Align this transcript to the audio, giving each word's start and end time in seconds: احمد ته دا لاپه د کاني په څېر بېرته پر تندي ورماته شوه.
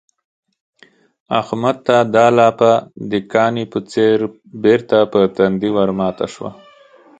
احمد 1.39 1.77
ته 1.87 1.95
دا 2.15 2.25
لاپه 2.37 2.71
د 3.11 3.13
کاني 3.33 3.65
په 3.71 3.79
څېر 3.91 4.17
بېرته 4.63 4.97
پر 5.11 5.23
تندي 5.35 5.69
ورماته 5.77 6.25
شوه. 6.33 6.49